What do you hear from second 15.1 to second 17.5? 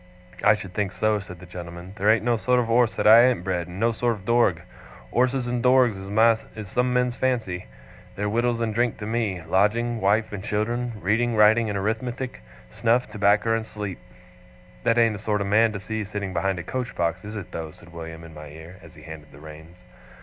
a sort of man to see sitting behind a coach box, is